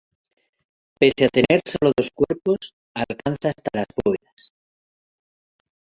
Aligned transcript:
Pese 0.99 1.25
a 1.25 1.29
tener 1.29 1.61
sólo 1.63 1.91
dos 1.95 2.09
cuerpos, 2.15 2.73
alcanza 2.95 3.49
hasta 3.49 3.69
las 3.71 3.85
bóvedas. 4.03 4.51